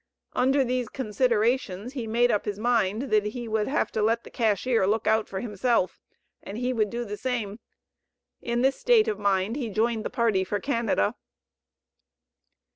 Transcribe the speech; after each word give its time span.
Under 0.33 0.63
these 0.63 0.89
considerations 0.89 1.93
he 1.93 2.07
made 2.07 2.31
up 2.31 2.45
his 2.45 2.57
mind 2.57 3.11
that 3.11 3.23
he 3.23 3.47
would 3.47 3.67
have 3.67 3.91
to 3.91 4.01
let 4.01 4.23
the 4.23 4.31
cashier 4.31 4.87
look 4.87 5.05
out 5.05 5.27
for 5.29 5.41
himself, 5.41 6.01
and 6.41 6.57
he 6.57 6.73
would 6.73 6.89
do 6.89 7.05
the 7.05 7.17
same. 7.17 7.59
In 8.41 8.63
this 8.63 8.79
state 8.79 9.07
of 9.07 9.19
mind 9.19 9.57
he 9.57 9.69
joined 9.69 10.03
the 10.03 10.09
party 10.09 10.43
for 10.43 10.59
Canada. 10.59 11.13